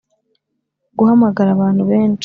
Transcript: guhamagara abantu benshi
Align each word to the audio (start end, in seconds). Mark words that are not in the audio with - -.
guhamagara 0.97 1.49
abantu 1.55 1.81
benshi 1.91 2.19